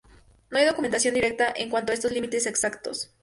No 0.49 0.57
hay 0.57 0.65
documentación 0.65 1.13
directa 1.13 1.53
en 1.55 1.69
cuanto 1.69 1.91
a 1.91 1.93
estos 1.93 2.11
límites 2.11 2.47
exactos. 2.47 3.11